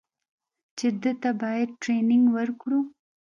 چې 0.77 0.87
ده 1.01 1.11
ته 1.21 1.29
بايد 1.41 1.69
ټرېننگ 1.81 2.25
ورکړو. 2.35 2.79